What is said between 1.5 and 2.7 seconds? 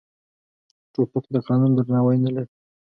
درناوی نه لري.